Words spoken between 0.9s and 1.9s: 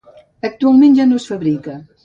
ja no es fabrica.